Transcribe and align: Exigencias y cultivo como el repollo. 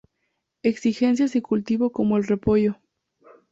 Exigencias 0.63 1.35
y 1.35 1.43
cultivo 1.43 1.91
como 1.91 2.17
el 2.17 2.23
repollo. 2.23 2.79